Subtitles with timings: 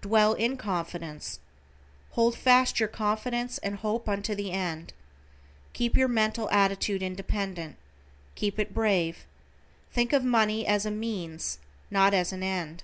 [0.00, 1.40] "Dwell in confidence."
[2.12, 4.94] "Hold fast your confidence and hope unto the end."
[5.74, 7.76] Keep your mental attitude independent.
[8.34, 9.26] Keep it brave.
[9.92, 11.58] Think of money as a means,
[11.90, 12.82] not as an end.